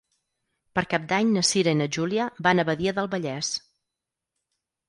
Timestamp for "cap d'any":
0.93-1.29